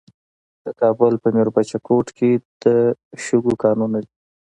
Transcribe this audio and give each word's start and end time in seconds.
د 0.63 0.65
کابل 0.81 1.13
په 1.23 1.27
میربچه 1.35 1.77
کوټ 1.87 2.07
کې 2.17 2.31
د 2.63 2.65
شګو 3.23 3.53
کانونه 3.63 3.97
دي. 4.03 4.11